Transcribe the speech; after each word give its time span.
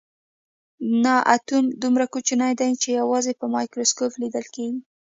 نه 1.03 1.13
اتوم 1.35 1.65
دومره 1.81 2.05
کوچنی 2.13 2.53
دی 2.59 2.71
چې 2.81 2.89
یوازې 2.99 3.31
په 3.39 3.45
مایکروسکوپ 3.55 4.13
لیدل 4.21 4.45
کیږي 4.55 4.79